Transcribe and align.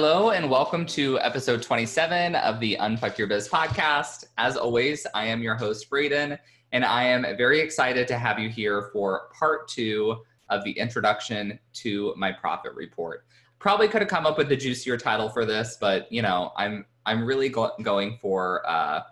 Hello, 0.00 0.30
and 0.30 0.48
welcome 0.48 0.86
to 0.86 1.18
episode 1.18 1.60
27 1.60 2.36
of 2.36 2.60
the 2.60 2.76
Unfuck 2.78 3.18
Your 3.18 3.26
Biz 3.26 3.48
podcast. 3.48 4.26
As 4.38 4.56
always, 4.56 5.04
I 5.12 5.26
am 5.26 5.42
your 5.42 5.56
host, 5.56 5.90
Braden, 5.90 6.38
and 6.70 6.84
I 6.84 7.02
am 7.02 7.22
very 7.36 7.58
excited 7.58 8.06
to 8.06 8.16
have 8.16 8.38
you 8.38 8.48
here 8.48 8.90
for 8.92 9.28
part 9.36 9.66
two 9.66 10.18
of 10.50 10.62
the 10.62 10.70
introduction 10.70 11.58
to 11.72 12.14
my 12.16 12.30
profit 12.30 12.76
report 12.76 13.24
probably 13.58 13.88
could 13.88 14.00
have 14.00 14.08
come 14.08 14.24
up 14.24 14.38
with 14.38 14.48
the 14.48 14.56
juicier 14.56 14.96
title 14.96 15.28
for 15.28 15.44
this, 15.44 15.76
but 15.80 16.06
you 16.12 16.22
know, 16.22 16.52
I'm 16.56 16.86
I'm 17.04 17.24
really 17.24 17.48
go- 17.48 17.72
going 17.82 18.18
for 18.22 18.62
uh, 18.70 19.02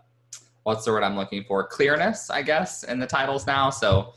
what's 0.63 0.85
the 0.85 0.93
word 0.93 1.03
I'm 1.03 1.17
looking 1.17 1.43
for? 1.43 1.67
Clearness, 1.67 2.31
I 2.31 2.43
guess, 2.43 2.85
in 2.85 3.01
the 3.01 3.09
titles 3.09 3.45
now. 3.45 3.71
So 3.71 4.15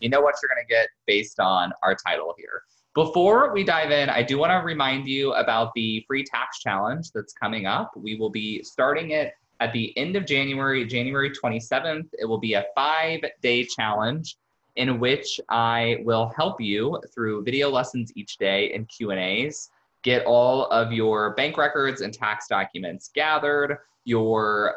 you 0.00 0.10
know 0.10 0.20
what 0.20 0.34
you're 0.42 0.54
going 0.54 0.66
to 0.66 0.70
get 0.70 0.88
based 1.06 1.40
on 1.40 1.72
our 1.82 1.94
title 1.94 2.34
here. 2.36 2.64
Before 2.94 3.52
we 3.52 3.62
dive 3.62 3.92
in, 3.92 4.08
I 4.08 4.22
do 4.22 4.36
want 4.36 4.50
to 4.50 4.66
remind 4.66 5.06
you 5.06 5.32
about 5.34 5.72
the 5.74 6.04
free 6.08 6.24
tax 6.24 6.58
challenge 6.58 7.12
that's 7.12 7.32
coming 7.32 7.64
up. 7.64 7.92
We 7.96 8.16
will 8.16 8.30
be 8.30 8.64
starting 8.64 9.12
it 9.12 9.32
at 9.60 9.72
the 9.72 9.96
end 9.96 10.16
of 10.16 10.26
January, 10.26 10.84
January 10.84 11.30
27th. 11.30 12.08
It 12.18 12.24
will 12.24 12.40
be 12.40 12.54
a 12.54 12.66
five 12.74 13.20
day 13.42 13.64
challenge 13.64 14.36
in 14.74 14.98
which 14.98 15.40
I 15.48 15.98
will 16.02 16.32
help 16.36 16.60
you 16.60 17.00
through 17.14 17.44
video 17.44 17.70
lessons 17.70 18.10
each 18.16 18.38
day 18.38 18.72
and 18.72 18.88
Q&As 18.88 19.70
get 20.02 20.24
all 20.24 20.66
of 20.66 20.92
your 20.92 21.34
bank 21.34 21.58
records 21.58 22.00
and 22.00 22.12
tax 22.12 22.48
documents 22.48 23.10
gathered, 23.14 23.78
your 24.04 24.76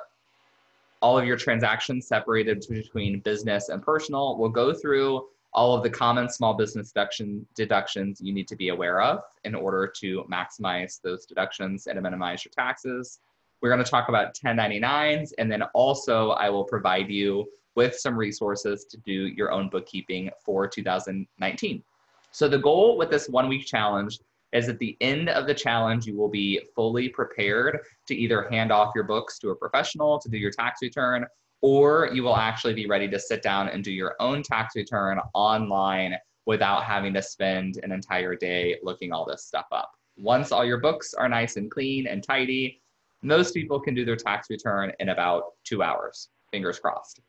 all 1.02 1.18
of 1.18 1.26
your 1.26 1.38
transactions 1.38 2.08
separated 2.08 2.66
between 2.70 3.22
business 3.22 3.70
and 3.70 3.82
personal. 3.82 4.38
We'll 4.38 4.50
go 4.50 4.72
through 4.74 5.26
all 5.56 5.76
of 5.76 5.84
the 5.84 5.90
common 5.90 6.30
small 6.30 6.54
business 6.54 6.92
deduction 6.92 7.46
deductions 7.56 8.20
you 8.22 8.34
need 8.34 8.48
to 8.48 8.56
be 8.56 8.70
aware 8.70 9.02
of 9.02 9.22
in 9.44 9.54
order 9.54 9.88
to 9.88 10.24
maximize 10.32 11.02
those 11.02 11.26
deductions 11.26 11.88
and 11.88 11.96
to 11.96 12.02
minimize 12.02 12.44
your 12.44 12.52
taxes. 12.52 13.20
We're 13.62 13.70
going 13.70 13.84
to 13.84 13.90
talk 13.90 14.10
about 14.10 14.36
1099s 14.36 15.32
and 15.38 15.52
then 15.52 15.64
also 15.74 16.32
I 16.32 16.50
will 16.50 16.64
provide 16.64 17.10
you 17.10 17.46
with 17.76 17.96
some 17.96 18.16
resources 18.16 18.86
to 18.86 18.98
do 18.98 19.28
your 19.28 19.52
own 19.52 19.70
bookkeeping 19.70 20.30
for 20.44 20.68
2019. 20.68 21.84
So 22.32 22.48
the 22.48 22.60
goal 22.60 22.98
with 22.98 23.10
this 23.10 23.30
one 23.30 23.48
week 23.48 23.66
challenge 23.66 24.20
is 24.54 24.70
at 24.70 24.80
the 24.80 24.96
end 25.02 25.30
of 25.30 25.48
the 25.48 25.54
challenge, 25.54 26.06
you 26.06 26.16
will 26.16 26.30
be 26.30 26.62
fully 26.76 27.10
prepared 27.10 27.80
to 28.08 28.16
either 28.16 28.48
hand 28.50 28.72
off 28.72 28.94
your 28.96 29.04
books 29.04 29.40
to 29.40 29.50
a 29.50 29.56
professional 29.56 30.20
to 30.20 30.30
do 30.30 30.38
your 30.38 30.52
tax 30.52 30.80
return, 30.82 31.26
or 31.64 32.10
you 32.14 32.22
will 32.24 32.36
actually 32.36 32.74
be 32.74 32.86
ready 32.86 33.08
to 33.08 33.18
sit 33.18 33.42
down 33.42 33.70
and 33.70 33.86
do 33.86 33.92
your 33.92 34.16
own 34.20 34.44
tax 34.44 34.76
return 34.76 35.18
online 35.34 36.14
without 36.46 36.84
having 36.84 37.14
to 37.14 37.22
spend 37.22 37.80
an 37.84 37.92
entire 37.94 38.36
day 38.36 38.76
looking 38.84 39.14
all 39.14 39.26
this 39.26 39.46
stuff 39.46 39.66
up. 39.72 39.94
Once 40.18 40.52
all 40.52 40.66
your 40.66 40.82
books 40.82 41.14
are 41.14 41.30
nice 41.30 41.56
and 41.56 41.72
clean 41.72 42.06
and 42.06 42.22
tidy, 42.22 42.82
most 43.22 43.54
people 43.54 43.80
can 43.80 43.96
do 43.96 44.04
their 44.04 44.18
tax 44.18 44.50
return 44.50 44.92
in 45.00 45.08
about 45.10 45.54
two 45.64 45.82
hours. 45.82 46.28
Fingers 46.52 46.80
crossed. 46.80 47.22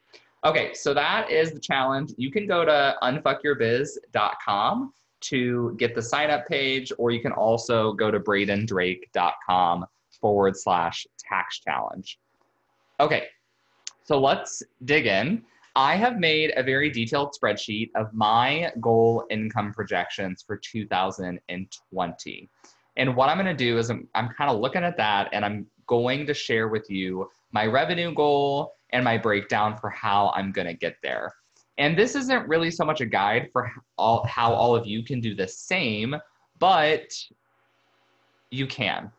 Okay, 0.44 0.74
so 0.74 0.92
that 0.92 1.30
is 1.30 1.52
the 1.52 1.60
challenge. 1.60 2.12
You 2.16 2.32
can 2.32 2.48
go 2.48 2.64
to 2.64 2.96
unfuckyourbiz.com 3.04 4.92
to 5.20 5.76
get 5.78 5.94
the 5.94 6.02
sign 6.02 6.30
up 6.30 6.44
page, 6.48 6.92
or 6.98 7.12
you 7.12 7.20
can 7.20 7.32
also 7.32 7.92
go 7.92 8.10
to 8.10 8.18
bradendrake.com 8.18 9.86
forward 10.20 10.56
slash 10.56 11.06
tax 11.20 11.60
challenge. 11.60 12.18
Okay, 12.98 13.28
so 14.04 14.20
let's 14.20 14.62
dig 14.84 15.06
in. 15.06 15.42
I 15.76 15.97
have 15.97 16.19
made 16.19 16.53
a 16.56 16.62
very 16.62 16.88
detailed 16.88 17.34
spreadsheet 17.34 17.91
of 17.97 18.12
my 18.12 18.70
goal 18.81 19.26
income 19.31 19.72
projections 19.72 20.44
for 20.47 20.56
2020. 20.56 22.48
And 22.97 23.16
what 23.16 23.28
I'm 23.28 23.37
going 23.37 23.47
to 23.47 23.54
do 23.54 23.78
is 23.78 23.91
I'm, 23.91 24.06
I'm 24.14 24.28
kind 24.28 24.50
of 24.50 24.60
looking 24.60 24.84
at 24.84 24.97
that 24.98 25.31
and 25.32 25.44
I'm 25.44 25.66
going 25.88 26.26
to 26.26 26.34
share 26.34 26.69
with 26.69 26.88
you 26.88 27.28
my 27.50 27.66
revenue 27.66 28.14
goal 28.14 28.75
and 28.91 29.03
my 29.03 29.19
breakdown 29.19 29.76
for 29.76 29.91
how 29.91 30.32
I'm 30.37 30.53
going 30.53 30.69
to 30.69 30.75
get 30.75 30.97
there. 31.03 31.32
And 31.78 31.98
this 31.98 32.14
isn't 32.14 32.47
really 32.47 32.70
so 32.70 32.84
much 32.84 33.00
a 33.00 33.06
guide 33.06 33.48
for 33.53 33.72
all, 33.98 34.25
how 34.26 34.53
all 34.53 34.76
of 34.76 34.87
you 34.87 35.03
can 35.03 35.20
do 35.20 35.34
the 35.34 35.48
same, 35.48 36.14
but 36.60 37.12
you 38.50 38.66
can. 38.69 39.10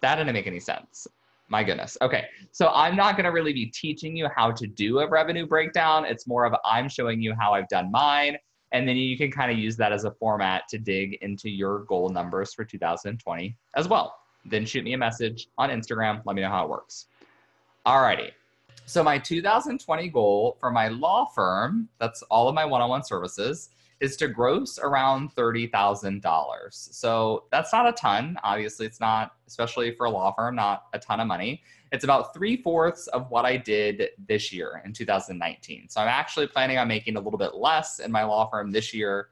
That 0.00 0.16
didn't 0.16 0.32
make 0.32 0.46
any 0.46 0.60
sense. 0.60 1.06
My 1.52 1.62
goodness. 1.62 1.98
Okay. 2.00 2.24
So 2.50 2.70
I'm 2.74 2.96
not 2.96 3.14
going 3.14 3.26
to 3.26 3.30
really 3.30 3.52
be 3.52 3.66
teaching 3.66 4.16
you 4.16 4.26
how 4.34 4.52
to 4.52 4.66
do 4.66 5.00
a 5.00 5.06
revenue 5.06 5.46
breakdown. 5.46 6.06
It's 6.06 6.26
more 6.26 6.46
of 6.46 6.54
I'm 6.64 6.88
showing 6.88 7.20
you 7.20 7.34
how 7.38 7.52
I've 7.52 7.68
done 7.68 7.90
mine. 7.90 8.38
And 8.72 8.88
then 8.88 8.96
you 8.96 9.18
can 9.18 9.30
kind 9.30 9.52
of 9.52 9.58
use 9.58 9.76
that 9.76 9.92
as 9.92 10.04
a 10.04 10.12
format 10.12 10.66
to 10.70 10.78
dig 10.78 11.18
into 11.20 11.50
your 11.50 11.80
goal 11.80 12.08
numbers 12.08 12.54
for 12.54 12.64
2020 12.64 13.54
as 13.76 13.86
well. 13.86 14.16
Then 14.46 14.64
shoot 14.64 14.82
me 14.82 14.94
a 14.94 14.96
message 14.96 15.48
on 15.58 15.68
Instagram. 15.68 16.22
Let 16.24 16.36
me 16.36 16.40
know 16.40 16.48
how 16.48 16.64
it 16.64 16.70
works. 16.70 17.08
Alrighty. 17.84 18.30
So 18.86 19.04
my 19.04 19.18
2020 19.18 20.08
goal 20.08 20.56
for 20.58 20.70
my 20.70 20.88
law 20.88 21.26
firm, 21.26 21.86
that's 22.00 22.22
all 22.30 22.48
of 22.48 22.54
my 22.54 22.64
one-on-one 22.64 23.04
services, 23.04 23.68
is 24.02 24.16
to 24.16 24.26
gross 24.26 24.80
around 24.80 25.32
$30,000. 25.36 26.20
So 26.70 27.44
that's 27.52 27.72
not 27.72 27.88
a 27.88 27.92
ton. 27.92 28.36
Obviously, 28.42 28.84
it's 28.84 28.98
not, 28.98 29.30
especially 29.46 29.94
for 29.94 30.06
a 30.06 30.10
law 30.10 30.34
firm, 30.34 30.56
not 30.56 30.86
a 30.92 30.98
ton 30.98 31.20
of 31.20 31.28
money. 31.28 31.62
It's 31.92 32.02
about 32.02 32.34
three 32.34 32.56
fourths 32.56 33.06
of 33.06 33.30
what 33.30 33.44
I 33.44 33.56
did 33.56 34.08
this 34.26 34.52
year 34.52 34.82
in 34.84 34.92
2019. 34.92 35.88
So 35.88 36.00
I'm 36.00 36.08
actually 36.08 36.48
planning 36.48 36.78
on 36.78 36.88
making 36.88 37.16
a 37.16 37.20
little 37.20 37.38
bit 37.38 37.54
less 37.54 38.00
in 38.00 38.10
my 38.10 38.24
law 38.24 38.50
firm 38.50 38.72
this 38.72 38.92
year 38.92 39.28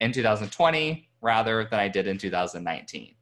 in 0.00 0.12
2020 0.12 1.08
rather 1.20 1.66
than 1.68 1.80
I 1.80 1.88
did 1.88 2.06
in 2.06 2.16
2019. 2.16 3.12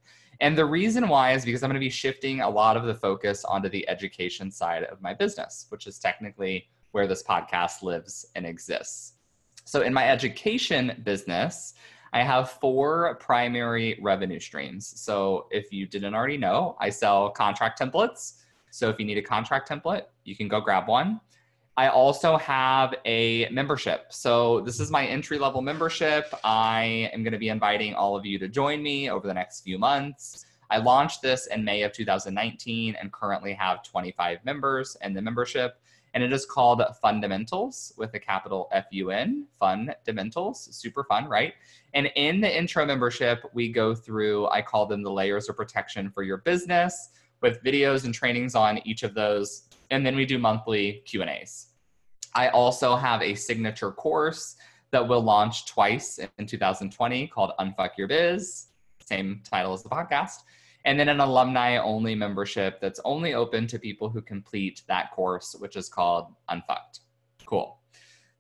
And 0.40 0.58
the 0.58 0.66
reason 0.66 1.08
why 1.08 1.32
is 1.32 1.46
because 1.46 1.62
I'm 1.62 1.70
going 1.70 1.80
to 1.80 1.86
be 1.86 1.88
shifting 1.88 2.42
a 2.42 2.50
lot 2.50 2.76
of 2.76 2.84
the 2.84 2.94
focus 2.94 3.42
onto 3.46 3.70
the 3.70 3.88
education 3.88 4.50
side 4.50 4.84
of 4.84 5.00
my 5.00 5.14
business, 5.14 5.64
which 5.70 5.86
is 5.86 5.98
technically 5.98 6.68
where 6.90 7.06
this 7.06 7.22
podcast 7.22 7.82
lives 7.82 8.26
and 8.34 8.44
exists. 8.44 9.13
So, 9.64 9.80
in 9.82 9.92
my 9.92 10.08
education 10.08 11.00
business, 11.04 11.74
I 12.12 12.22
have 12.22 12.52
four 12.52 13.16
primary 13.16 13.98
revenue 14.00 14.38
streams. 14.38 15.00
So, 15.00 15.46
if 15.50 15.72
you 15.72 15.86
didn't 15.86 16.14
already 16.14 16.36
know, 16.36 16.76
I 16.80 16.90
sell 16.90 17.30
contract 17.30 17.80
templates. 17.80 18.42
So, 18.70 18.90
if 18.90 18.98
you 18.98 19.06
need 19.06 19.18
a 19.18 19.22
contract 19.22 19.68
template, 19.68 20.04
you 20.24 20.36
can 20.36 20.48
go 20.48 20.60
grab 20.60 20.86
one. 20.86 21.20
I 21.76 21.88
also 21.88 22.36
have 22.36 22.94
a 23.04 23.48
membership. 23.48 24.12
So, 24.12 24.60
this 24.60 24.80
is 24.80 24.90
my 24.90 25.06
entry 25.06 25.38
level 25.38 25.62
membership. 25.62 26.32
I 26.44 27.10
am 27.12 27.22
going 27.22 27.32
to 27.32 27.38
be 27.38 27.48
inviting 27.48 27.94
all 27.94 28.16
of 28.16 28.26
you 28.26 28.38
to 28.40 28.48
join 28.48 28.82
me 28.82 29.10
over 29.10 29.26
the 29.26 29.34
next 29.34 29.62
few 29.62 29.78
months. 29.78 30.44
I 30.70 30.78
launched 30.78 31.22
this 31.22 31.46
in 31.46 31.64
May 31.64 31.82
of 31.82 31.92
2019 31.92 32.96
and 33.00 33.12
currently 33.12 33.54
have 33.54 33.82
25 33.82 34.44
members 34.44 34.96
in 35.02 35.14
the 35.14 35.22
membership. 35.22 35.80
And 36.14 36.22
it 36.22 36.32
is 36.32 36.46
called 36.46 36.82
Fundamentals 37.02 37.92
with 37.98 38.14
a 38.14 38.18
capital 38.18 38.68
F 38.72 38.86
U 38.92 39.10
N, 39.10 39.46
Fundamentals. 39.58 40.68
Super 40.74 41.04
fun, 41.04 41.28
right? 41.28 41.54
And 41.92 42.06
in 42.16 42.40
the 42.40 42.56
intro 42.56 42.86
membership, 42.86 43.44
we 43.52 43.70
go 43.70 43.94
through, 43.94 44.48
I 44.48 44.62
call 44.62 44.86
them 44.86 45.02
the 45.02 45.10
layers 45.10 45.48
of 45.48 45.56
protection 45.56 46.10
for 46.10 46.22
your 46.22 46.38
business 46.38 47.10
with 47.42 47.62
videos 47.62 48.04
and 48.04 48.14
trainings 48.14 48.54
on 48.54 48.78
each 48.86 49.02
of 49.02 49.14
those 49.14 49.68
and 49.90 50.04
then 50.04 50.16
we 50.16 50.26
do 50.26 50.38
monthly 50.38 51.02
Q&As. 51.06 51.68
I 52.34 52.48
also 52.48 52.96
have 52.96 53.22
a 53.22 53.34
signature 53.34 53.92
course 53.92 54.56
that 54.90 55.06
will 55.06 55.22
launch 55.22 55.66
twice 55.66 56.18
in 56.38 56.46
2020 56.46 57.28
called 57.28 57.52
Unfuck 57.60 57.90
Your 57.96 58.08
Biz, 58.08 58.66
same 59.00 59.40
title 59.48 59.72
as 59.72 59.82
the 59.82 59.88
podcast. 59.88 60.42
And 60.84 60.98
then 60.98 61.08
an 61.08 61.20
alumni 61.20 61.78
only 61.78 62.14
membership 62.14 62.80
that's 62.80 63.00
only 63.04 63.34
open 63.34 63.66
to 63.68 63.78
people 63.78 64.08
who 64.08 64.20
complete 64.20 64.82
that 64.86 65.12
course, 65.12 65.56
which 65.58 65.76
is 65.76 65.88
called 65.88 66.34
Unfucked. 66.48 67.00
Cool. 67.46 67.78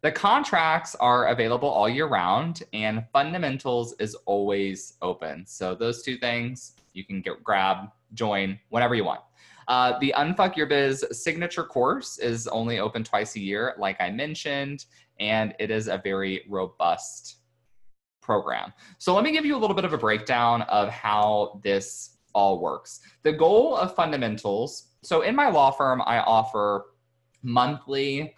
The 0.02 0.12
contracts 0.12 0.94
are 0.96 1.28
available 1.28 1.68
all 1.68 1.88
year 1.88 2.06
round, 2.06 2.62
and 2.74 3.04
fundamentals 3.10 3.94
is 3.98 4.14
always 4.26 4.98
open. 5.00 5.46
So, 5.46 5.74
those 5.74 6.02
two 6.02 6.18
things 6.18 6.74
you 6.92 7.04
can 7.04 7.22
get 7.22 7.42
grab, 7.42 7.88
join 8.12 8.58
whenever 8.68 8.94
you 8.94 9.04
want. 9.04 9.20
Uh, 9.66 9.98
the 10.00 10.12
Unfuck 10.16 10.56
Your 10.56 10.66
Biz 10.66 11.06
signature 11.12 11.64
course 11.64 12.18
is 12.18 12.46
only 12.48 12.78
open 12.80 13.02
twice 13.02 13.36
a 13.36 13.40
year, 13.40 13.74
like 13.78 13.98
I 13.98 14.10
mentioned, 14.10 14.84
and 15.20 15.54
it 15.58 15.70
is 15.70 15.88
a 15.88 15.98
very 16.04 16.44
robust 16.50 17.38
program. 18.20 18.72
So 18.98 19.14
let 19.14 19.24
me 19.24 19.32
give 19.32 19.44
you 19.44 19.56
a 19.56 19.58
little 19.58 19.76
bit 19.76 19.84
of 19.84 19.92
a 19.92 19.98
breakdown 19.98 20.62
of 20.62 20.88
how 20.88 21.60
this 21.62 22.13
all 22.34 22.60
works. 22.60 23.00
The 23.22 23.32
goal 23.32 23.76
of 23.76 23.94
fundamentals 23.94 24.88
so 25.04 25.20
in 25.20 25.36
my 25.36 25.50
law 25.50 25.70
firm, 25.70 26.02
I 26.06 26.20
offer 26.20 26.86
monthly 27.42 28.34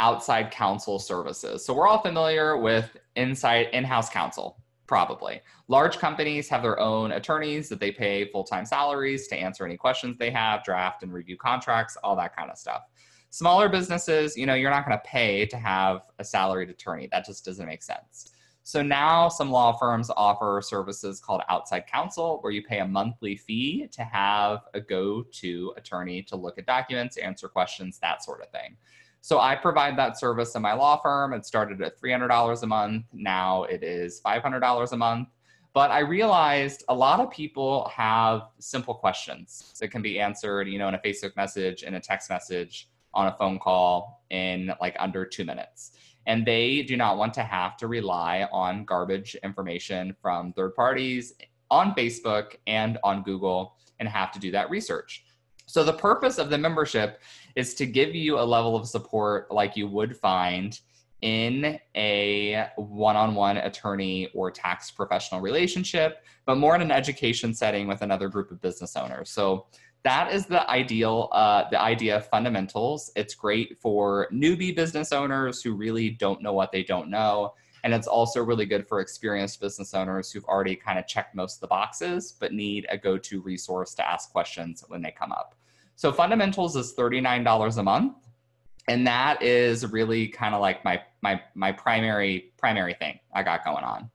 outside 0.00 0.50
counsel 0.50 0.98
services. 0.98 1.64
So 1.64 1.72
we're 1.72 1.86
all 1.86 2.02
familiar 2.02 2.56
with 2.56 2.96
inside 3.14 3.68
in-house 3.72 4.10
counsel 4.10 4.60
probably. 4.88 5.40
Large 5.68 5.98
companies 5.98 6.48
have 6.48 6.62
their 6.62 6.80
own 6.80 7.12
attorneys 7.12 7.68
that 7.68 7.78
they 7.78 7.92
pay 7.92 8.30
full 8.30 8.42
time 8.42 8.64
salaries 8.64 9.28
to 9.28 9.36
answer 9.36 9.64
any 9.64 9.76
questions 9.76 10.16
they 10.16 10.30
have, 10.30 10.64
draft 10.64 11.02
and 11.02 11.12
review 11.12 11.36
contracts, 11.36 11.96
all 12.02 12.16
that 12.16 12.34
kind 12.34 12.50
of 12.50 12.56
stuff. 12.56 12.82
Smaller 13.30 13.68
businesses, 13.68 14.36
you 14.36 14.46
know, 14.46 14.54
you're 14.54 14.70
not 14.70 14.86
going 14.86 14.96
to 14.96 15.04
pay 15.04 15.44
to 15.46 15.58
have 15.58 16.00
a 16.18 16.24
salaried 16.24 16.70
attorney. 16.70 17.08
That 17.12 17.26
just 17.26 17.44
doesn't 17.44 17.66
make 17.66 17.82
sense. 17.82 18.32
So 18.68 18.82
now 18.82 19.30
some 19.30 19.50
law 19.50 19.72
firms 19.72 20.10
offer 20.14 20.60
services 20.62 21.20
called 21.20 21.40
outside 21.48 21.86
counsel, 21.86 22.36
where 22.42 22.52
you 22.52 22.62
pay 22.62 22.80
a 22.80 22.86
monthly 22.86 23.34
fee 23.34 23.88
to 23.92 24.02
have 24.04 24.60
a 24.74 24.80
go 24.82 25.22
to 25.22 25.72
attorney 25.78 26.22
to 26.24 26.36
look 26.36 26.58
at 26.58 26.66
documents, 26.66 27.16
answer 27.16 27.48
questions, 27.48 27.98
that 28.00 28.22
sort 28.22 28.42
of 28.42 28.50
thing. 28.50 28.76
So 29.22 29.40
I 29.40 29.54
provide 29.56 29.96
that 29.96 30.20
service 30.20 30.54
in 30.54 30.60
my 30.60 30.74
law 30.74 31.00
firm. 31.00 31.32
It 31.32 31.46
started 31.46 31.80
at 31.80 31.98
$300 31.98 32.62
a 32.62 32.66
month. 32.66 33.06
Now 33.14 33.62
it 33.62 33.82
is 33.82 34.20
$500 34.20 34.92
a 34.92 34.96
month. 34.98 35.28
But 35.72 35.90
I 35.90 36.00
realized 36.00 36.84
a 36.90 36.94
lot 36.94 37.20
of 37.20 37.30
people 37.30 37.90
have 37.96 38.50
simple 38.58 38.92
questions 38.92 39.72
that 39.80 39.88
can 39.88 40.02
be 40.02 40.20
answered, 40.20 40.68
you 40.68 40.78
know, 40.78 40.88
in 40.88 40.94
a 40.94 40.98
Facebook 40.98 41.34
message, 41.36 41.84
in 41.84 41.94
a 41.94 42.00
text 42.00 42.28
message, 42.28 42.90
on 43.14 43.26
a 43.26 43.36
phone 43.36 43.58
call 43.58 44.24
in 44.30 44.72
like 44.80 44.96
under 44.98 45.24
two 45.24 45.44
minutes. 45.44 45.92
And 46.26 46.46
they 46.46 46.82
do 46.82 46.96
not 46.96 47.16
want 47.16 47.32
to 47.34 47.42
have 47.42 47.76
to 47.78 47.86
rely 47.86 48.46
on 48.52 48.84
garbage 48.84 49.34
information 49.42 50.14
from 50.20 50.52
third 50.52 50.74
parties 50.74 51.34
on 51.70 51.94
Facebook 51.94 52.56
and 52.66 52.98
on 53.02 53.22
Google 53.22 53.76
and 53.98 54.08
have 54.08 54.30
to 54.32 54.38
do 54.38 54.50
that 54.50 54.68
research. 54.70 55.24
So 55.66 55.84
the 55.84 55.92
purpose 55.92 56.38
of 56.38 56.50
the 56.50 56.58
membership 56.58 57.20
is 57.56 57.74
to 57.74 57.86
give 57.86 58.14
you 58.14 58.38
a 58.38 58.42
level 58.42 58.76
of 58.76 58.86
support 58.86 59.50
like 59.50 59.76
you 59.76 59.86
would 59.86 60.16
find 60.16 60.78
in 61.20 61.78
a 61.96 62.68
one-on-one 62.76 63.56
attorney 63.56 64.30
or 64.34 64.50
tax 64.50 64.90
professional 64.90 65.40
relationship, 65.40 66.24
but 66.46 66.56
more 66.56 66.74
in 66.74 66.80
an 66.80 66.90
education 66.90 67.52
setting 67.52 67.86
with 67.88 68.02
another 68.02 68.28
group 68.28 68.50
of 68.50 68.60
business 68.60 68.96
owners. 68.96 69.28
So 69.28 69.66
that 70.04 70.32
is 70.32 70.46
the 70.46 70.68
ideal, 70.70 71.28
uh, 71.32 71.64
the 71.70 71.80
idea 71.80 72.16
of 72.16 72.26
fundamentals. 72.26 73.10
It's 73.16 73.34
great 73.34 73.78
for 73.80 74.28
newbie 74.32 74.74
business 74.74 75.12
owners 75.12 75.62
who 75.62 75.74
really 75.74 76.10
don't 76.10 76.42
know 76.42 76.52
what 76.52 76.72
they 76.72 76.82
don't 76.82 77.10
know. 77.10 77.54
And 77.84 77.94
it's 77.94 78.06
also 78.06 78.42
really 78.42 78.66
good 78.66 78.86
for 78.86 79.00
experienced 79.00 79.60
business 79.60 79.94
owners 79.94 80.30
who've 80.30 80.44
already 80.44 80.76
kind 80.76 80.98
of 80.98 81.06
checked 81.06 81.34
most 81.34 81.56
of 81.56 81.60
the 81.60 81.68
boxes, 81.68 82.34
but 82.38 82.52
need 82.52 82.86
a 82.90 82.98
go 82.98 83.18
to 83.18 83.40
resource 83.40 83.94
to 83.94 84.08
ask 84.08 84.30
questions 84.30 84.84
when 84.88 85.02
they 85.02 85.10
come 85.10 85.32
up. 85.32 85.54
So 85.96 86.12
fundamentals 86.12 86.76
is 86.76 86.94
$39 86.94 87.78
a 87.78 87.82
month. 87.82 88.14
And 88.88 89.06
that 89.06 89.42
is 89.42 89.86
really 89.86 90.28
kind 90.28 90.54
of 90.54 90.62
like 90.62 90.82
my 90.84 91.02
my 91.20 91.42
my 91.54 91.72
primary 91.72 92.52
primary 92.56 92.94
thing 92.94 93.20
I 93.34 93.42
got 93.42 93.62
going 93.64 93.84
on. 93.84 94.10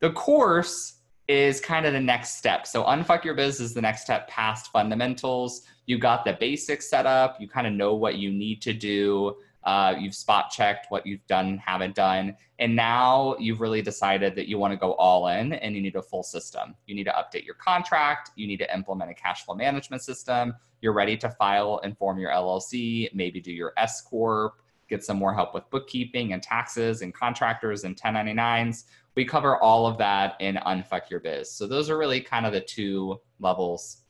The 0.00 0.10
course 0.12 0.99
is 1.30 1.60
kind 1.60 1.86
of 1.86 1.92
the 1.92 2.00
next 2.00 2.38
step. 2.38 2.66
So 2.66 2.82
unfuck 2.82 3.22
your 3.22 3.34
biz 3.34 3.60
is 3.60 3.72
the 3.72 3.80
next 3.80 4.02
step 4.02 4.26
past 4.26 4.72
fundamentals. 4.72 5.62
You 5.86 5.96
got 5.96 6.24
the 6.24 6.36
basics 6.40 6.90
set 6.90 7.06
up, 7.06 7.40
you 7.40 7.48
kind 7.48 7.68
of 7.68 7.72
know 7.72 7.94
what 7.94 8.16
you 8.16 8.32
need 8.32 8.60
to 8.62 8.72
do. 8.72 9.36
Uh, 9.62 9.94
you've 9.96 10.14
spot 10.14 10.50
checked 10.50 10.86
what 10.88 11.06
you've 11.06 11.24
done, 11.28 11.58
haven't 11.58 11.94
done, 11.94 12.34
and 12.58 12.74
now 12.74 13.36
you've 13.38 13.60
really 13.60 13.80
decided 13.80 14.34
that 14.34 14.48
you 14.48 14.58
want 14.58 14.72
to 14.72 14.76
go 14.76 14.94
all 14.94 15.28
in 15.28 15.52
and 15.52 15.76
you 15.76 15.82
need 15.82 15.94
a 15.94 16.02
full 16.02 16.24
system. 16.24 16.74
You 16.86 16.96
need 16.96 17.04
to 17.04 17.12
update 17.12 17.44
your 17.44 17.56
contract, 17.56 18.30
you 18.34 18.48
need 18.48 18.56
to 18.56 18.74
implement 18.74 19.12
a 19.12 19.14
cash 19.14 19.44
flow 19.44 19.54
management 19.54 20.02
system, 20.02 20.54
you're 20.80 20.94
ready 20.94 21.16
to 21.18 21.30
file 21.30 21.78
and 21.84 21.96
form 21.96 22.18
your 22.18 22.30
LLC, 22.30 23.14
maybe 23.14 23.38
do 23.38 23.52
your 23.52 23.72
S 23.76 24.00
Corp, 24.00 24.54
get 24.90 25.04
some 25.04 25.16
more 25.16 25.32
help 25.32 25.54
with 25.54 25.68
bookkeeping 25.70 26.32
and 26.32 26.42
taxes 26.42 27.00
and 27.00 27.14
contractors 27.14 27.84
and 27.84 27.96
1099s. 27.96 28.84
We 29.16 29.24
cover 29.24 29.56
all 29.56 29.86
of 29.86 29.98
that 29.98 30.36
in 30.40 30.56
Unfuck 30.56 31.10
Your 31.10 31.20
Biz. 31.20 31.50
So 31.50 31.66
those 31.66 31.90
are 31.90 31.98
really 31.98 32.20
kind 32.20 32.46
of 32.46 32.52
the 32.52 32.60
two 32.60 33.20
levels 33.38 34.02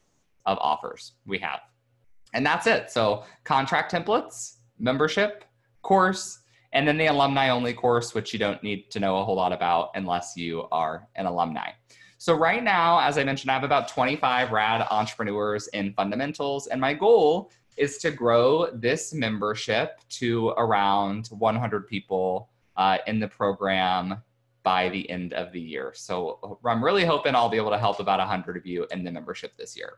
of 0.46 0.58
offers 0.60 1.12
we 1.26 1.38
have. 1.38 1.60
And 2.34 2.44
that's 2.44 2.66
it. 2.66 2.90
So 2.90 3.24
contract 3.44 3.92
templates, 3.92 4.56
membership 4.78 5.44
course, 5.82 6.40
and 6.72 6.86
then 6.86 6.96
the 6.96 7.06
alumni 7.06 7.48
only 7.48 7.72
course, 7.72 8.14
which 8.14 8.32
you 8.32 8.38
don't 8.38 8.62
need 8.62 8.90
to 8.90 9.00
know 9.00 9.18
a 9.18 9.24
whole 9.24 9.34
lot 9.34 9.52
about 9.52 9.90
unless 9.94 10.36
you 10.36 10.68
are 10.70 11.08
an 11.16 11.26
alumni. 11.26 11.70
So 12.18 12.34
right 12.34 12.62
now, 12.62 13.00
as 13.00 13.16
I 13.18 13.24
mentioned, 13.24 13.50
I 13.50 13.54
have 13.54 13.64
about 13.64 13.88
25 13.88 14.52
rad 14.52 14.86
entrepreneurs 14.90 15.68
in 15.68 15.94
fundamentals, 15.94 16.66
and 16.66 16.80
my 16.80 16.94
goal 16.94 17.50
is 17.76 17.96
to 17.98 18.10
grow 18.10 18.70
this 18.74 19.14
membership 19.14 20.00
to 20.10 20.50
around 20.50 21.28
100 21.28 21.88
people 21.88 22.50
uh, 22.76 22.98
in 23.06 23.20
the 23.20 23.28
program 23.28 24.22
by 24.62 24.88
the 24.88 25.08
end 25.10 25.32
of 25.32 25.52
the 25.52 25.60
year. 25.60 25.92
So 25.94 26.58
I'm 26.64 26.84
really 26.84 27.04
hoping 27.04 27.34
I'll 27.34 27.48
be 27.48 27.56
able 27.56 27.70
to 27.70 27.78
help 27.78 28.00
about 28.00 28.18
100 28.18 28.56
of 28.56 28.66
you 28.66 28.86
in 28.90 29.04
the 29.04 29.10
membership 29.10 29.56
this 29.56 29.76
year. 29.76 29.94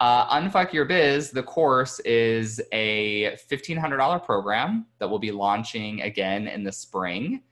Uh, 0.00 0.40
Unfuck 0.40 0.72
Your 0.72 0.84
Biz, 0.84 1.30
the 1.30 1.42
course 1.42 2.00
is 2.00 2.60
a 2.72 3.36
$1,500 3.50 4.24
program 4.24 4.86
that 4.98 5.08
will 5.08 5.18
be 5.18 5.30
launching 5.30 6.02
again 6.02 6.48
in 6.48 6.64
the 6.64 6.72
spring. 6.72 7.42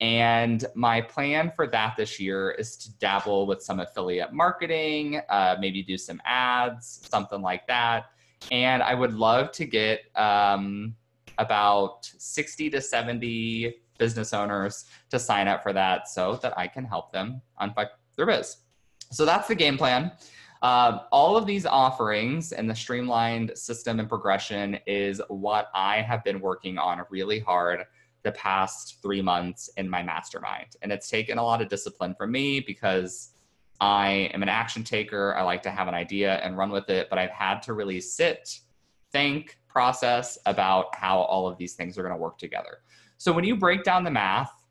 And 0.00 0.64
my 0.74 1.02
plan 1.02 1.52
for 1.54 1.66
that 1.66 1.94
this 1.96 2.18
year 2.18 2.52
is 2.52 2.76
to 2.78 2.98
dabble 2.98 3.46
with 3.46 3.62
some 3.62 3.80
affiliate 3.80 4.32
marketing, 4.32 5.20
uh, 5.28 5.56
maybe 5.60 5.82
do 5.82 5.98
some 5.98 6.22
ads, 6.24 7.06
something 7.10 7.42
like 7.42 7.66
that. 7.66 8.06
And 8.50 8.82
I 8.82 8.94
would 8.94 9.12
love 9.12 9.52
to 9.52 9.66
get 9.66 10.00
um, 10.16 10.94
about 11.36 12.06
60 12.06 12.70
to 12.70 12.80
70 12.80 13.74
business 14.00 14.32
owners 14.32 14.86
to 15.10 15.18
sign 15.20 15.46
up 15.46 15.62
for 15.62 15.72
that 15.72 16.08
so 16.08 16.34
that 16.42 16.58
I 16.58 16.66
can 16.66 16.84
help 16.84 17.12
them 17.12 17.40
unfuck 17.60 17.90
their 18.16 18.26
biz. 18.26 18.56
So 19.12 19.24
that's 19.24 19.46
the 19.46 19.54
game 19.54 19.78
plan. 19.78 20.10
Uh, 20.62 21.00
all 21.10 21.36
of 21.36 21.46
these 21.46 21.64
offerings 21.64 22.52
and 22.52 22.68
the 22.68 22.74
streamlined 22.74 23.52
system 23.54 24.00
and 24.00 24.08
progression 24.08 24.78
is 24.86 25.22
what 25.28 25.68
I 25.74 26.02
have 26.02 26.24
been 26.24 26.40
working 26.40 26.76
on 26.76 27.00
really 27.10 27.38
hard 27.38 27.84
the 28.22 28.32
past 28.32 28.98
three 29.00 29.22
months 29.22 29.70
in 29.76 29.88
my 29.88 30.02
mastermind. 30.02 30.76
And 30.82 30.92
it's 30.92 31.08
taken 31.08 31.38
a 31.38 31.42
lot 31.42 31.62
of 31.62 31.68
discipline 31.68 32.14
from 32.14 32.32
me 32.32 32.60
because 32.60 33.30
I 33.80 34.30
am 34.34 34.42
an 34.42 34.50
action 34.50 34.84
taker. 34.84 35.34
I 35.34 35.42
like 35.42 35.62
to 35.62 35.70
have 35.70 35.88
an 35.88 35.94
idea 35.94 36.36
and 36.36 36.58
run 36.58 36.70
with 36.70 36.90
it, 36.90 37.08
but 37.08 37.18
I've 37.18 37.30
had 37.30 37.62
to 37.62 37.72
really 37.72 38.00
sit, 38.00 38.60
think, 39.12 39.56
process 39.68 40.36
about 40.44 40.94
how 40.94 41.20
all 41.20 41.48
of 41.48 41.56
these 41.56 41.74
things 41.74 41.96
are 41.96 42.02
going 42.02 42.14
to 42.14 42.20
work 42.20 42.36
together. 42.36 42.78
So 43.20 43.32
when 43.34 43.44
you 43.44 43.54
break 43.54 43.84
down 43.84 44.02
the 44.02 44.10
math 44.10 44.64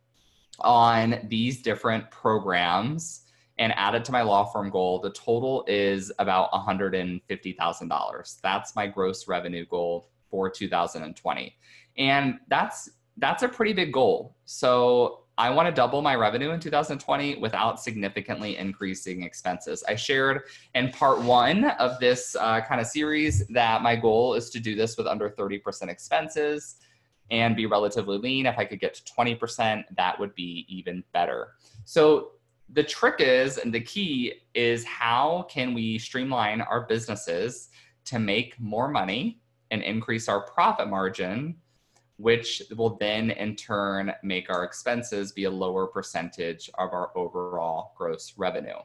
on 0.62 1.20
these 1.26 1.62
different 1.62 2.10
programs 2.10 3.22
and 3.60 3.72
add 3.76 3.94
it 3.94 4.04
to 4.06 4.12
my 4.12 4.24
law 4.24 4.44
firm 4.44 4.72
goal, 4.72 5.00
the 5.00 5.12
total 5.12 5.64
is 5.68 6.12
about 6.18 6.52
$150,000. 6.54 8.42
That's 8.42 8.76
my 8.76 8.88
gross 8.88 9.28
revenue 9.28 9.68
goal 9.68 10.10
for 10.32 10.50
2020. 10.50 11.56
And 12.00 12.40
that's 12.48 12.90
that's 13.18 13.44
a 13.44 13.48
pretty 13.48 13.74
big 13.74 13.94
goal. 13.94 14.36
So 14.46 15.26
I 15.38 15.52
want 15.52 15.68
to 15.68 15.72
double 15.72 16.02
my 16.02 16.16
revenue 16.16 16.50
in 16.50 16.60
2020 16.60 17.36
without 17.36 17.80
significantly 17.80 18.58
increasing 18.58 19.22
expenses. 19.22 19.84
I 19.88 19.94
shared 19.94 20.46
in 20.74 20.90
part 20.90 21.22
one 21.22 21.66
of 21.66 22.00
this 22.00 22.36
uh, 22.36 22.62
kind 22.62 22.82
of 22.82 22.88
series 22.88 23.46
that 23.50 23.84
my 23.84 23.96
goal 23.96 24.34
is 24.34 24.50
to 24.50 24.60
do 24.60 24.74
this 24.74 24.98
with 24.98 25.06
under 25.06 25.30
30% 25.30 25.88
expenses 25.90 26.78
and 27.32 27.56
be 27.56 27.66
relatively 27.66 28.18
lean. 28.18 28.46
If 28.46 28.58
I 28.58 28.66
could 28.66 28.80
get 28.80 28.94
to 28.96 29.14
20%, 29.14 29.84
that 29.96 30.20
would 30.20 30.34
be 30.36 30.66
even 30.68 31.04
better. 31.14 31.54
So 31.86 32.32
the 32.72 32.84
trick 32.84 33.16
is, 33.20 33.58
and 33.58 33.74
the 33.74 33.82
key 33.82 34.34
is 34.54 34.84
how 34.86 35.48
can 35.50 35.74
we 35.74 35.98
streamline 35.98 36.62
our 36.62 36.86
businesses 36.88 37.70
to 38.06 38.20
make 38.20 38.60
more 38.60 38.88
money 38.88 39.42
and 39.72 39.82
increase 39.82 40.28
our 40.28 40.42
profit 40.42 40.90
margin 40.90 41.56
which 42.20 42.62
will 42.76 42.98
then 42.98 43.32
in 43.32 43.56
turn 43.56 44.12
make 44.24 44.50
our 44.50 44.66
expenses 44.66 45.32
be 45.32 45.46
a 45.46 45.50
lower 45.50 45.88
percentage 45.88 46.70
of 46.78 46.92
our 46.92 47.18
overall 47.18 47.94
gross 47.98 48.34
revenue. 48.36 48.76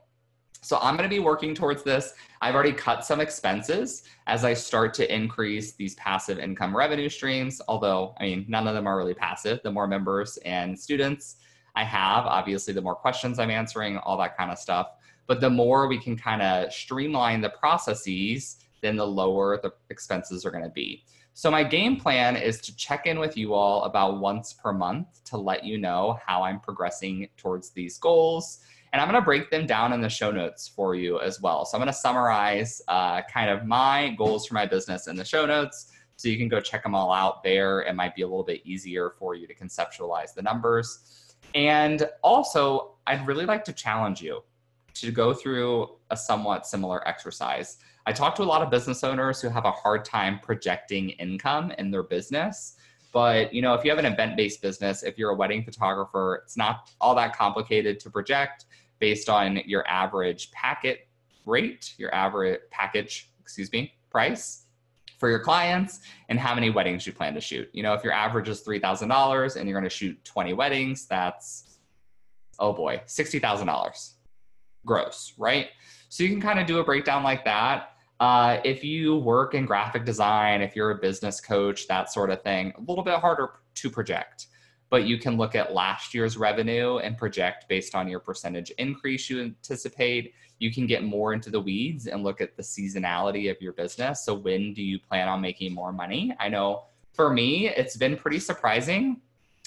So 0.65 0.79
I'm 0.81 0.97
going 0.97 1.07
to 1.07 1.15
be 1.15 1.21
working 1.21 1.55
towards 1.55 1.83
this. 1.83 2.15
I've 2.41 2.55
already 2.55 2.73
cut 2.73 3.05
some 3.05 3.21
expenses 3.21 4.05
as 4.27 4.47
I 4.47 4.55
start 4.55 4.95
to 4.95 5.15
increase 5.15 5.73
these 5.73 5.95
passive 5.97 6.39
income 6.39 6.75
revenue 6.75 7.11
streams. 7.11 7.61
Although, 7.69 8.15
I 8.19 8.23
mean, 8.23 8.47
none 8.49 8.67
of 8.67 8.75
them 8.75 8.87
are 8.87 8.97
really 8.97 9.13
passive. 9.13 9.61
The 9.63 9.71
more 9.71 9.87
members 9.87 10.39
and 10.39 10.79
students 10.79 11.37
I 11.77 11.85
have, 11.85 12.25
obviously, 12.25 12.73
the 12.73 12.81
more 12.81 12.95
questions 12.95 13.39
I'm 13.39 13.51
answering, 13.51 13.99
all 13.99 14.17
that 14.17 14.39
kind 14.39 14.51
of 14.51 14.59
stuff. 14.59 14.93
But 15.27 15.43
the 15.43 15.51
more 15.51 15.87
we 15.87 15.99
can 15.99 16.17
kind 16.17 16.41
of 16.41 16.73
streamline 16.73 17.43
the 17.43 17.51
processes, 17.51 18.57
then 18.81 18.97
the 18.97 19.07
lower 19.07 19.61
the 19.61 19.75
expenses 19.91 20.47
are 20.47 20.51
going 20.51 20.65
to 20.65 20.71
be. 20.71 21.05
So, 21.35 21.51
my 21.51 21.63
game 21.63 21.97
plan 21.97 22.37
is 22.37 22.63
to 22.63 22.75
check 22.77 23.07
in 23.07 23.19
with 23.19 23.37
you 23.37 23.53
all 23.53 23.83
about 23.85 24.19
once 24.19 24.55
per 24.55 24.73
month 24.73 25.25
to 25.25 25.37
let 25.37 25.63
you 25.63 25.77
know 25.77 26.19
how 26.25 26.43
I'm 26.43 26.61
progressing 26.61 27.29
towards 27.37 27.69
these 27.71 27.99
goals 27.99 28.61
and 28.95 29.01
I'm 29.01 29.09
going 29.09 29.21
to 29.21 29.25
break 29.25 29.51
them 29.51 29.67
down 29.67 29.93
in 29.93 30.01
the 30.01 30.09
show 30.09 30.31
notes 30.31 30.69
for 30.69 30.95
you 30.95 31.19
as 31.19 31.41
well. 31.41 31.65
So 31.65 31.77
I'm 31.77 31.81
going 31.81 31.93
to 31.93 31.99
summarize 31.99 32.81
uh, 32.87 33.23
kind 33.23 33.51
of 33.51 33.67
my 33.67 34.15
goals 34.17 34.47
for 34.47 34.55
my 34.55 34.67
business 34.67 35.09
in 35.09 35.17
the 35.17 35.25
show 35.25 35.47
notes. 35.47 35.91
So 36.15 36.29
you 36.29 36.39
can 36.39 36.49
go 36.49 36.61
check 36.61 36.85
them 36.85 36.95
all 36.95 37.13
out 37.13 37.43
there. 37.43 37.81
It 37.81 37.97
might 37.97 38.15
be 38.15 38.23
a 38.23 38.27
little 38.29 38.45
bit 38.45 38.65
easier 38.65 39.11
for 39.19 39.35
you 39.35 39.49
to 39.49 39.55
conceptualize 39.55 40.33
the 40.33 40.43
numbers. 40.43 41.35
And 41.57 42.09
also, 42.23 42.95
I'd 43.09 43.27
really 43.27 43.47
like 43.47 43.65
to 43.65 43.73
challenge 43.73 44.23
you 44.23 44.45
to 44.95 45.11
go 45.11 45.35
through 45.35 45.97
a 46.11 46.17
somewhat 46.17 46.65
similar 46.65 47.07
exercise. 47.09 47.79
I 48.07 48.13
talk 48.13 48.37
to 48.37 48.43
a 48.43 48.45
lot 48.45 48.63
of 48.63 48.71
business 48.71 49.03
owners 49.03 49.43
who 49.43 49.49
have 49.49 49.65
a 49.65 49.73
hard 49.73 50.05
time 50.05 50.39
projecting 50.39 51.11
income 51.11 51.73
in 51.79 51.91
their 51.91 52.05
business. 52.05 52.77
But 53.13 53.53
you 53.53 53.61
know, 53.61 53.75
if 53.75 53.85
you 53.85 53.91
have 53.91 53.99
an 53.99 54.07
event-based 54.07 54.63
business, 54.63 55.03
if 55.03 55.19
you're 55.19 55.31
a 55.31 55.37
wedding 55.37 55.65
photographer, 55.65 56.43
it's 56.45 56.57
not 56.57 56.93
all 57.01 57.17
that 57.17 57.37
complicated 57.37 57.99
to 58.01 58.11
project 58.11 58.67
based 59.05 59.29
on 59.29 59.61
your 59.67 59.87
average 59.87 60.51
packet 60.51 61.09
rate, 61.45 61.93
your 61.99 62.13
average 62.15 62.59
package, 62.71 63.31
excuse 63.39 63.71
me, 63.71 63.93
price 64.11 64.65
for 65.19 65.29
your 65.29 65.41
clients 65.41 66.01
and 66.31 66.41
how 66.41 66.55
many 66.55 66.71
weddings 66.71 67.07
you 67.07 67.13
plan 67.13 67.35
to 67.35 67.41
shoot. 67.41 67.69
You 67.75 67.83
know, 67.83 67.93
if 67.93 68.03
your 68.03 68.15
average 68.15 68.49
is 68.49 68.63
$3,000 68.63 69.57
and 69.57 69.69
you're 69.69 69.79
going 69.79 69.91
to 69.91 69.95
shoot 69.95 70.17
20 70.25 70.55
weddings, 70.55 71.05
that's, 71.05 71.77
oh 72.59 72.73
boy, 72.73 73.03
$60,000 73.07 74.11
gross, 74.87 75.35
right? 75.37 75.67
So 76.09 76.25
you 76.25 76.31
can 76.31 76.41
kind 76.41 76.59
of 76.59 76.67
do 76.67 76.79
a 76.79 76.85
breakdown 76.85 77.23
like 77.23 77.45
that. 77.45 77.91
Uh, 78.21 78.57
if 78.65 78.83
you 78.83 79.17
work 79.17 79.53
in 79.53 79.67
graphic 79.67 80.07
design, 80.07 80.63
if 80.63 80.75
you're 80.75 80.93
a 80.93 80.99
business 80.99 81.43
coach, 81.43 81.89
that 81.89 82.11
sort 82.11 82.31
of 82.31 82.43
thing, 82.43 82.73
a 82.79 82.81
little 82.81 83.05
bit 83.05 83.17
harder 83.17 83.51
to 83.75 83.91
project 83.91 84.47
but 84.95 85.07
you 85.07 85.19
can 85.19 85.37
look 85.37 85.57
at 85.57 85.75
last 85.75 86.15
year's 86.15 86.37
revenue 86.37 86.99
and 86.99 87.19
project 87.19 87.65
based 87.69 87.97
on 87.97 88.07
your 88.07 88.21
percentage 88.21 88.71
increase 88.79 89.29
you 89.29 89.43
anticipate. 89.43 90.35
You 90.61 90.73
can 90.73 90.87
get 90.87 91.03
more 91.03 91.33
into 91.33 91.51
the 91.51 91.59
weeds 91.59 92.07
and 92.07 92.23
look 92.23 92.41
at 92.41 92.57
the 92.57 92.63
seasonality 92.63 93.51
of 93.51 93.61
your 93.61 93.73
business. 93.73 94.25
So, 94.25 94.35
when 94.35 94.73
do 94.73 94.85
you 94.85 95.01
plan 95.01 95.27
on 95.27 95.41
making 95.41 95.75
more 95.75 95.93
money? 95.93 96.33
I 96.39 96.49
know 96.49 96.85
for 97.13 97.33
me, 97.33 97.69
it's 97.71 97.97
been 97.97 98.17
pretty 98.17 98.39
surprising 98.39 99.21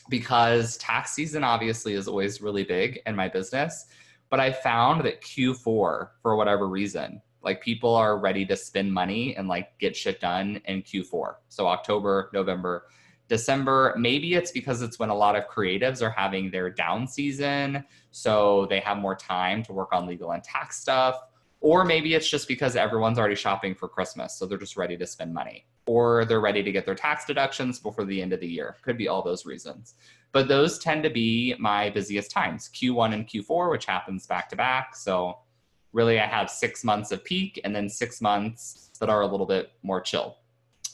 because 0.08 0.78
tax 0.78 1.12
season 1.12 1.44
obviously 1.44 1.96
is 1.96 2.08
always 2.08 2.40
really 2.42 2.64
big 2.64 3.02
in 3.06 3.14
my 3.14 3.28
business. 3.28 3.88
But 4.30 4.40
I 4.40 4.54
found 4.54 5.04
that 5.04 5.22
Q4, 5.22 6.08
for 6.22 6.38
whatever 6.38 6.70
reason, 6.70 7.22
like 7.44 7.62
people 7.62 7.94
are 7.94 8.18
ready 8.18 8.46
to 8.46 8.56
spend 8.56 8.94
money 8.94 9.36
and 9.36 9.50
like 9.50 9.78
get 9.78 9.94
shit 9.94 10.22
done 10.22 10.62
in 10.64 10.84
Q4. 10.84 11.36
So, 11.50 11.68
October, 11.68 12.30
November, 12.32 12.86
December, 13.28 13.94
maybe 13.98 14.36
it's 14.36 14.52
because 14.52 14.82
it's 14.82 15.00
when 15.00 15.10
a 15.10 15.16
lot 15.16 15.36
of 15.36 15.48
creatives 15.48 16.02
are 16.02 16.10
having 16.10 16.50
their 16.50 16.70
down 16.70 17.08
season. 17.08 17.84
So 18.12 18.68
they 18.70 18.80
have 18.80 18.98
more 18.98 19.16
time 19.16 19.64
to 19.64 19.74
work 19.74 19.90
on 19.92 20.06
legal 20.06 20.32
and 20.32 20.44
tax 20.44 20.80
stuff. 20.80 21.20
Or 21.60 21.84
maybe 21.84 22.14
it's 22.14 22.30
just 22.30 22.48
because 22.48 22.76
everyone's 22.76 23.18
already 23.18 23.36
shopping 23.36 23.74
for 23.74 23.88
Christmas. 23.88 24.38
So 24.38 24.46
they're 24.46 24.58
just 24.58 24.78
ready 24.78 24.96
to 24.98 25.08
spend 25.08 25.34
money. 25.34 25.66
Or 25.88 26.24
they're 26.26 26.40
ready 26.40 26.62
to 26.64 26.72
get 26.72 26.86
their 26.86 26.96
tax 26.96 27.26
deductions 27.26 27.80
before 27.80 28.06
the 28.06 28.22
end 28.22 28.32
of 28.32 28.40
the 28.40 28.48
year. 28.48 28.78
Could 28.82 28.98
be 28.98 29.08
all 29.08 29.24
those 29.24 29.46
reasons. 29.46 29.96
But 30.32 30.48
those 30.48 30.78
tend 30.78 31.04
to 31.04 31.10
be 31.10 31.56
my 31.58 31.90
busiest 31.90 32.32
times 32.32 32.70
Q1 32.70 33.14
and 33.14 33.28
Q4, 33.28 33.72
which 33.72 33.86
happens 33.86 34.28
back 34.28 34.50
to 34.50 34.56
back. 34.56 34.96
So 34.96 35.40
really, 35.94 36.20
I 36.20 36.28
have 36.28 36.50
six 36.50 36.84
months 36.84 37.12
of 37.12 37.24
peak 37.24 37.60
and 37.64 37.76
then 37.76 37.90
six 37.90 38.22
months 38.22 38.92
that 39.00 39.10
are 39.10 39.22
a 39.22 39.28
little 39.28 39.46
bit 39.46 39.72
more 39.84 40.02
chill. 40.02 40.38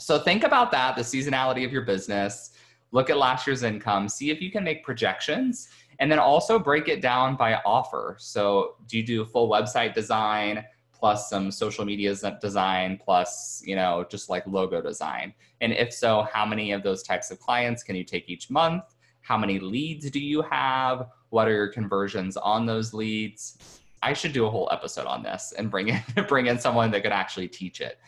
So 0.03 0.19
think 0.19 0.43
about 0.43 0.69
that, 0.71 0.97
the 0.97 1.01
seasonality 1.01 1.63
of 1.63 1.71
your 1.71 1.83
business. 1.83 2.51
Look 2.91 3.09
at 3.09 3.17
last 3.17 3.47
year's 3.47 3.63
income, 3.63 4.09
see 4.09 4.31
if 4.31 4.41
you 4.41 4.51
can 4.51 4.61
make 4.61 4.83
projections, 4.83 5.69
and 5.99 6.11
then 6.11 6.19
also 6.19 6.59
break 6.59 6.89
it 6.89 7.01
down 7.01 7.37
by 7.37 7.55
offer. 7.65 8.17
So 8.19 8.75
do 8.87 8.97
you 8.97 9.03
do 9.05 9.23
full 9.23 9.49
website 9.49 9.93
design 9.93 10.65
plus 10.91 11.29
some 11.29 11.51
social 11.51 11.85
media 11.85 12.13
design 12.41 12.99
plus, 13.01 13.63
you 13.65 13.77
know, 13.77 14.05
just 14.09 14.29
like 14.29 14.45
logo 14.45 14.81
design? 14.81 15.33
And 15.61 15.71
if 15.71 15.93
so, 15.93 16.27
how 16.33 16.45
many 16.45 16.73
of 16.73 16.83
those 16.83 17.01
types 17.01 17.31
of 17.31 17.39
clients 17.39 17.81
can 17.81 17.95
you 17.95 18.03
take 18.03 18.27
each 18.27 18.49
month? 18.49 18.83
How 19.21 19.37
many 19.37 19.57
leads 19.57 20.11
do 20.11 20.19
you 20.19 20.41
have? 20.41 21.07
What 21.29 21.47
are 21.47 21.53
your 21.53 21.69
conversions 21.69 22.35
on 22.35 22.65
those 22.65 22.93
leads? 22.93 23.79
I 24.01 24.11
should 24.11 24.33
do 24.33 24.47
a 24.47 24.49
whole 24.49 24.67
episode 24.69 25.05
on 25.05 25.23
this 25.23 25.53
and 25.57 25.71
bring 25.71 25.87
in 25.87 26.03
bring 26.27 26.47
in 26.47 26.59
someone 26.59 26.91
that 26.91 27.03
could 27.03 27.13
actually 27.13 27.47
teach 27.47 27.79
it. 27.79 27.99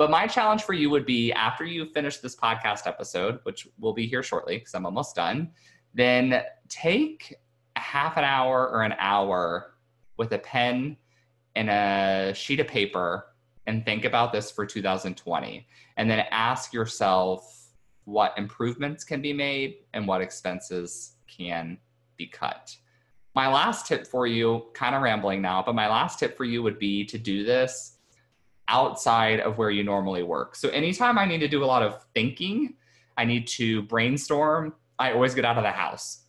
But 0.00 0.10
my 0.10 0.26
challenge 0.26 0.62
for 0.62 0.72
you 0.72 0.88
would 0.88 1.04
be 1.04 1.30
after 1.30 1.62
you 1.62 1.84
finish 1.84 2.20
this 2.20 2.34
podcast 2.34 2.86
episode, 2.86 3.40
which 3.42 3.68
will 3.78 3.92
be 3.92 4.06
here 4.06 4.22
shortly 4.22 4.56
because 4.56 4.72
I'm 4.72 4.86
almost 4.86 5.14
done, 5.14 5.50
then 5.92 6.42
take 6.70 7.34
half 7.76 8.16
an 8.16 8.24
hour 8.24 8.66
or 8.70 8.82
an 8.82 8.94
hour 8.98 9.74
with 10.16 10.32
a 10.32 10.38
pen 10.38 10.96
and 11.54 11.68
a 11.68 12.32
sheet 12.34 12.60
of 12.60 12.66
paper 12.66 13.26
and 13.66 13.84
think 13.84 14.06
about 14.06 14.32
this 14.32 14.50
for 14.50 14.64
2020. 14.64 15.66
And 15.98 16.10
then 16.10 16.24
ask 16.30 16.72
yourself 16.72 17.68
what 18.04 18.32
improvements 18.38 19.04
can 19.04 19.20
be 19.20 19.34
made 19.34 19.80
and 19.92 20.08
what 20.08 20.22
expenses 20.22 21.16
can 21.28 21.76
be 22.16 22.26
cut. 22.26 22.74
My 23.34 23.52
last 23.52 23.86
tip 23.86 24.06
for 24.06 24.26
you, 24.26 24.68
kind 24.72 24.94
of 24.94 25.02
rambling 25.02 25.42
now, 25.42 25.62
but 25.62 25.74
my 25.74 25.90
last 25.90 26.18
tip 26.18 26.38
for 26.38 26.44
you 26.44 26.62
would 26.62 26.78
be 26.78 27.04
to 27.04 27.18
do 27.18 27.44
this 27.44 27.98
outside 28.70 29.40
of 29.40 29.58
where 29.58 29.70
you 29.70 29.84
normally 29.84 30.22
work. 30.22 30.56
So 30.56 30.70
anytime 30.70 31.18
I 31.18 31.26
need 31.26 31.40
to 31.40 31.48
do 31.48 31.62
a 31.62 31.66
lot 31.66 31.82
of 31.82 32.02
thinking, 32.14 32.74
I 33.18 33.24
need 33.24 33.46
to 33.48 33.82
brainstorm, 33.82 34.72
I 34.98 35.12
always 35.12 35.34
get 35.34 35.44
out 35.44 35.58
of 35.58 35.64
the 35.64 35.70
house. 35.70 36.22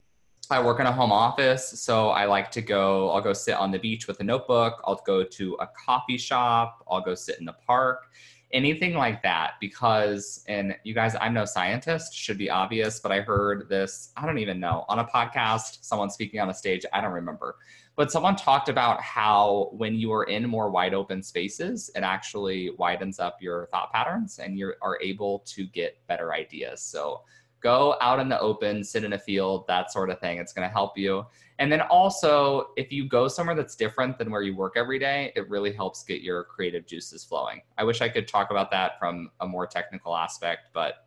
I 0.50 0.62
work 0.62 0.82
in 0.82 0.86
a 0.86 0.92
home 0.92 1.14
office, 1.14 1.80
so 1.80 2.10
I 2.10 2.26
like 2.26 2.52
to 2.52 2.62
go, 2.62 3.10
I'll 3.12 3.22
go 3.22 3.32
sit 3.32 3.56
on 3.56 3.72
the 3.72 3.80
beach 3.80 4.08
with 4.08 4.20
a 4.20 4.24
notebook, 4.24 4.82
I'll 4.84 5.02
go 5.06 5.24
to 5.24 5.58
a 5.62 5.68
coffee 5.86 6.18
shop, 6.18 6.84
I'll 6.90 7.00
go 7.00 7.16
sit 7.16 7.40
in 7.40 7.46
the 7.46 7.56
park, 7.66 8.08
anything 8.52 8.96
like 8.96 9.24
that. 9.24 9.54
Because, 9.62 10.44
and 10.50 10.76
you 10.84 10.94
guys, 10.94 11.16
I'm 11.22 11.34
no 11.34 11.46
scientist, 11.46 12.14
should 12.14 12.38
be 12.38 12.50
obvious, 12.50 13.00
but 13.00 13.14
I 13.14 13.22
heard 13.22 13.70
this, 13.70 14.12
I 14.18 14.26
don't 14.26 14.40
even 14.40 14.60
know, 14.60 14.84
on 14.90 15.00
a 15.00 15.06
podcast, 15.06 15.86
someone 15.86 16.10
speaking 16.10 16.42
on 16.42 16.50
a 16.50 16.54
stage, 16.54 16.86
I 16.92 17.00
don't 17.00 17.14
remember 17.14 17.56
but 17.96 18.12
someone 18.12 18.36
talked 18.36 18.70
about 18.70 19.02
how 19.02 19.70
when 19.74 19.96
you 19.96 20.12
are 20.14 20.24
in 20.24 20.48
more 20.48 20.70
wide 20.70 20.94
open 20.94 21.22
spaces, 21.22 21.92
it 21.96 22.04
actually 22.04 22.72
widens 22.78 23.20
up 23.20 23.38
your 23.42 23.68
thought 23.68 23.92
patterns 23.92 24.40
and 24.40 24.58
you 24.58 24.74
are 24.82 24.98
able 25.02 25.40
to 25.40 25.66
get 25.68 25.98
better 26.08 26.34
ideas. 26.34 26.82
So 26.82 27.24
go 27.62 27.96
out 28.02 28.20
in 28.20 28.28
the 28.30 28.40
open, 28.40 28.84
sit 28.84 29.04
in 29.04 29.14
a 29.14 29.20
field, 29.20 29.68
that 29.68 29.92
sort 29.92 30.10
of 30.10 30.20
thing. 30.20 30.40
It's 30.40 30.54
going 30.54 30.68
to 30.68 30.72
help 30.72 30.98
you. 30.98 31.26
And 31.60 31.72
then 31.72 31.82
also, 31.82 32.70
if 32.76 32.92
you 32.92 33.08
go 33.08 33.28
somewhere 33.28 33.56
that's 33.56 33.76
different 33.76 34.18
than 34.18 34.32
where 34.32 34.42
you 34.42 34.56
work 34.56 34.74
every 34.76 34.98
day, 34.98 35.32
it 35.36 35.48
really 35.48 35.72
helps 35.72 36.04
get 36.04 36.22
your 36.22 36.44
creative 36.46 36.88
juices 36.88 37.24
flowing. 37.24 37.62
I 37.78 37.84
wish 37.84 38.02
I 38.02 38.10
could 38.10 38.28
talk 38.28 38.50
about 38.50 38.72
that 38.72 38.98
from 38.98 39.30
a 39.42 39.48
more 39.48 39.68
technical 39.68 40.16
aspect, 40.16 40.70
but 40.74 41.06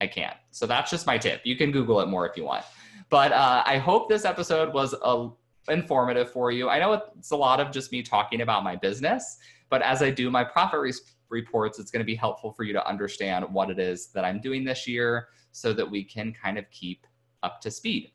I 0.00 0.06
can't. 0.06 0.36
So 0.52 0.66
that's 0.66 0.90
just 0.90 1.06
my 1.06 1.18
tip. 1.18 1.40
You 1.44 1.56
can 1.56 1.72
Google 1.72 2.00
it 2.00 2.06
more 2.06 2.28
if 2.28 2.36
you 2.36 2.44
want. 2.44 2.64
But 3.10 3.32
uh, 3.32 3.64
I 3.66 3.78
hope 3.78 4.08
this 4.08 4.24
episode 4.24 4.72
was 4.72 4.94
a 5.02 5.28
informative 5.68 6.30
for 6.30 6.50
you. 6.50 6.68
I 6.68 6.78
know 6.78 6.92
it's 7.16 7.30
a 7.30 7.36
lot 7.36 7.60
of 7.60 7.70
just 7.70 7.92
me 7.92 8.02
talking 8.02 8.40
about 8.42 8.64
my 8.64 8.76
business, 8.76 9.38
but 9.70 9.82
as 9.82 10.02
I 10.02 10.10
do 10.10 10.30
my 10.30 10.44
profit 10.44 10.80
re- 10.80 10.92
reports, 11.30 11.78
it's 11.78 11.90
going 11.90 12.00
to 12.00 12.06
be 12.06 12.14
helpful 12.14 12.52
for 12.52 12.64
you 12.64 12.72
to 12.72 12.86
understand 12.86 13.44
what 13.50 13.70
it 13.70 13.78
is 13.78 14.08
that 14.08 14.24
I'm 14.24 14.40
doing 14.40 14.64
this 14.64 14.86
year 14.86 15.28
so 15.52 15.72
that 15.72 15.88
we 15.88 16.04
can 16.04 16.32
kind 16.32 16.58
of 16.58 16.68
keep 16.70 17.06
up 17.42 17.60
to 17.62 17.70
speed. 17.70 18.12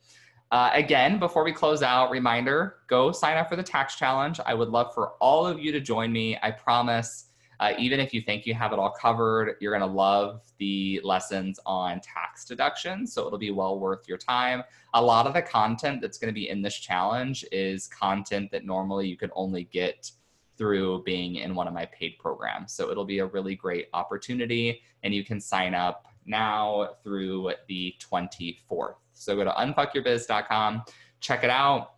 Uh, 0.52 0.72
again, 0.74 1.20
before 1.20 1.44
we 1.44 1.52
close 1.52 1.84
out, 1.84 2.10
reminder 2.10 2.78
go 2.88 3.12
sign 3.12 3.38
up 3.38 3.48
for 3.48 3.56
the 3.56 3.64
tax 3.64 3.96
challenge. 3.96 4.40
I 4.46 4.56
would 4.56 4.70
love 4.70 4.94
for 4.96 5.12
all 5.20 5.46
of 5.46 5.60
you 5.60 5.72
to 5.72 5.80
join 5.80 6.12
me. 6.12 6.38
I 6.42 6.50
promise 6.50 7.26
uh, 7.60 7.74
even 7.78 8.00
if 8.00 8.14
you 8.14 8.22
think 8.22 8.46
you 8.46 8.54
have 8.54 8.72
it 8.72 8.80
all 8.80 8.92
covered, 8.92 9.56
you're 9.60 9.78
going 9.78 9.88
to 9.88 9.96
love 9.96 10.42
the 10.60 11.02
lessons 11.04 11.60
on 11.66 12.00
tax 12.00 12.46
deductions. 12.46 13.12
So 13.14 13.28
it'll 13.28 13.40
be 13.40 13.52
well 13.52 13.80
worth 13.80 14.08
your 14.08 14.18
time. 14.18 14.64
A 14.94 15.02
lot 15.02 15.28
of 15.28 15.34
the 15.34 15.42
content 15.42 16.02
that's 16.02 16.18
going 16.18 16.34
to 16.34 16.34
be 16.34 16.50
in 16.50 16.62
this 16.62 16.76
challenge 16.76 17.44
is 17.52 17.88
content 17.88 18.50
that 18.52 18.66
normally 18.66 19.08
you 19.08 19.18
could 19.18 19.32
only 19.36 19.66
get 19.66 20.10
through 20.58 21.04
being 21.04 21.36
in 21.36 21.54
one 21.54 21.68
of 21.68 21.74
my 21.74 21.86
paid 21.86 22.18
programs. 22.18 22.74
So 22.74 22.90
it'll 22.92 23.06
be 23.06 23.20
a 23.20 23.26
really 23.26 23.56
great 23.56 23.88
opportunity, 23.94 24.82
and 25.04 25.14
you 25.14 25.24
can 25.24 25.40
sign 25.40 25.74
up 25.74 26.06
now 26.26 26.90
through 27.04 27.54
the 27.68 27.96
24th. 28.00 28.96
So 29.14 29.36
go 29.36 29.44
to 29.44 29.52
unfuckyourbiz.com, 29.52 30.84
check 31.20 31.44
it 31.44 31.50
out. 31.50 31.94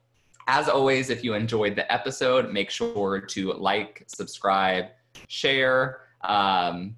As 0.47 0.69
always, 0.69 1.09
if 1.09 1.23
you 1.23 1.33
enjoyed 1.33 1.75
the 1.75 1.91
episode, 1.91 2.51
make 2.51 2.71
sure 2.71 3.19
to 3.19 3.53
like, 3.53 4.03
subscribe, 4.07 4.85
share. 5.27 6.01
Um, 6.21 6.95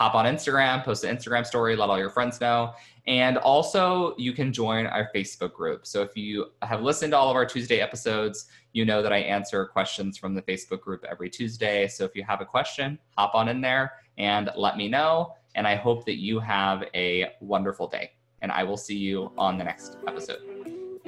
hop 0.00 0.14
on 0.14 0.24
Instagram, 0.24 0.82
post 0.82 1.04
an 1.04 1.14
Instagram 1.14 1.44
story, 1.44 1.76
let 1.76 1.90
all 1.90 1.98
your 1.98 2.10
friends 2.10 2.40
know. 2.40 2.72
And 3.06 3.36
also, 3.38 4.14
you 4.16 4.32
can 4.32 4.52
join 4.52 4.86
our 4.86 5.10
Facebook 5.14 5.52
group. 5.52 5.86
So 5.86 6.02
if 6.02 6.16
you 6.16 6.46
have 6.62 6.82
listened 6.82 7.12
to 7.12 7.18
all 7.18 7.28
of 7.28 7.36
our 7.36 7.44
Tuesday 7.44 7.80
episodes, 7.80 8.46
you 8.72 8.84
know 8.84 9.02
that 9.02 9.12
I 9.12 9.18
answer 9.18 9.66
questions 9.66 10.16
from 10.16 10.34
the 10.34 10.42
Facebook 10.42 10.80
group 10.80 11.04
every 11.10 11.28
Tuesday. 11.28 11.86
So 11.86 12.04
if 12.04 12.14
you 12.14 12.24
have 12.24 12.40
a 12.40 12.46
question, 12.46 12.98
hop 13.16 13.34
on 13.34 13.48
in 13.48 13.60
there 13.60 13.92
and 14.16 14.50
let 14.56 14.76
me 14.76 14.88
know. 14.88 15.34
And 15.54 15.66
I 15.66 15.74
hope 15.74 16.06
that 16.06 16.18
you 16.18 16.38
have 16.38 16.84
a 16.94 17.32
wonderful 17.40 17.88
day. 17.88 18.12
And 18.42 18.50
I 18.52 18.64
will 18.64 18.76
see 18.76 18.96
you 18.96 19.32
on 19.36 19.58
the 19.58 19.64
next 19.64 19.98
episode. 20.06 20.49